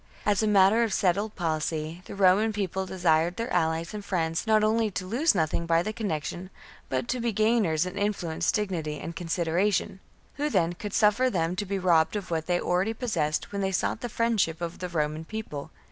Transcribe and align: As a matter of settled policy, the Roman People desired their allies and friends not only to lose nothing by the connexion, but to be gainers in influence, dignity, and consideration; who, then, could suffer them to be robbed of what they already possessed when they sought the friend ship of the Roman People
As 0.25 0.41
a 0.41 0.47
matter 0.47 0.81
of 0.81 0.93
settled 0.95 1.35
policy, 1.35 2.01
the 2.05 2.15
Roman 2.15 2.51
People 2.53 2.87
desired 2.87 3.37
their 3.37 3.53
allies 3.53 3.93
and 3.93 4.03
friends 4.03 4.47
not 4.47 4.63
only 4.63 4.89
to 4.89 5.05
lose 5.05 5.35
nothing 5.35 5.67
by 5.67 5.83
the 5.83 5.93
connexion, 5.93 6.49
but 6.89 7.07
to 7.09 7.19
be 7.19 7.31
gainers 7.31 7.85
in 7.85 7.99
influence, 7.99 8.51
dignity, 8.51 8.99
and 8.99 9.15
consideration; 9.15 9.99
who, 10.37 10.49
then, 10.49 10.73
could 10.73 10.95
suffer 10.95 11.29
them 11.29 11.55
to 11.55 11.67
be 11.67 11.77
robbed 11.77 12.15
of 12.15 12.31
what 12.31 12.47
they 12.47 12.59
already 12.59 12.95
possessed 12.95 13.51
when 13.51 13.61
they 13.61 13.71
sought 13.71 14.01
the 14.01 14.09
friend 14.09 14.41
ship 14.41 14.59
of 14.59 14.79
the 14.79 14.89
Roman 14.89 15.23
People 15.23 15.69